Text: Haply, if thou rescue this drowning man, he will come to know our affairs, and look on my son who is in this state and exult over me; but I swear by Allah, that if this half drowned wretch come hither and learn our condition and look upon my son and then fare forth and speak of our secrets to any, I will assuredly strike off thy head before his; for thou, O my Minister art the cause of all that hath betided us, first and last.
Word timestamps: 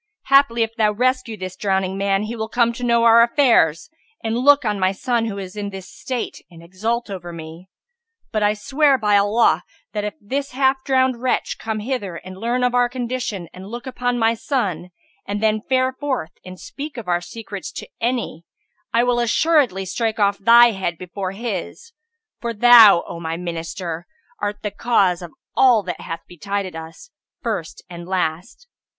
Haply, 0.23 0.63
if 0.63 0.75
thou 0.75 0.91
rescue 0.93 1.37
this 1.37 1.55
drowning 1.55 1.95
man, 1.95 2.23
he 2.23 2.35
will 2.35 2.49
come 2.49 2.73
to 2.73 2.83
know 2.83 3.03
our 3.03 3.21
affairs, 3.21 3.87
and 4.23 4.35
look 4.35 4.65
on 4.65 4.79
my 4.79 4.91
son 4.91 5.25
who 5.25 5.37
is 5.37 5.55
in 5.55 5.69
this 5.69 5.87
state 5.87 6.43
and 6.49 6.63
exult 6.63 7.11
over 7.11 7.31
me; 7.31 7.69
but 8.31 8.41
I 8.41 8.55
swear 8.55 8.97
by 8.97 9.15
Allah, 9.15 9.63
that 9.93 10.03
if 10.03 10.15
this 10.19 10.53
half 10.53 10.83
drowned 10.83 11.21
wretch 11.21 11.59
come 11.59 11.81
hither 11.81 12.15
and 12.15 12.35
learn 12.35 12.63
our 12.63 12.89
condition 12.89 13.47
and 13.53 13.67
look 13.67 13.85
upon 13.85 14.17
my 14.17 14.33
son 14.33 14.89
and 15.27 15.39
then 15.39 15.61
fare 15.61 15.93
forth 15.93 16.31
and 16.43 16.59
speak 16.59 16.97
of 16.97 17.07
our 17.07 17.21
secrets 17.21 17.71
to 17.73 17.87
any, 18.01 18.43
I 18.91 19.03
will 19.03 19.19
assuredly 19.19 19.85
strike 19.85 20.17
off 20.17 20.39
thy 20.39 20.71
head 20.71 20.97
before 20.97 21.33
his; 21.33 21.91
for 22.39 22.55
thou, 22.55 23.03
O 23.07 23.19
my 23.19 23.37
Minister 23.37 24.07
art 24.39 24.63
the 24.63 24.71
cause 24.71 25.21
of 25.21 25.31
all 25.55 25.83
that 25.83 26.01
hath 26.01 26.21
betided 26.27 26.75
us, 26.75 27.11
first 27.43 27.83
and 27.87 28.07
last. 28.07 28.67